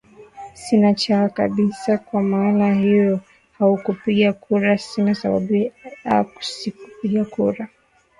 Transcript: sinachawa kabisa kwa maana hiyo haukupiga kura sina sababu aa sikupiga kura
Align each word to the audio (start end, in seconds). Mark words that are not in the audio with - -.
sinachawa 0.53 1.29
kabisa 1.29 1.97
kwa 1.97 2.21
maana 2.21 2.73
hiyo 2.73 3.19
haukupiga 3.59 4.33
kura 4.33 4.77
sina 4.77 5.15
sababu 5.15 5.71
aa 6.05 6.25
sikupiga 6.39 7.25
kura 7.25 7.67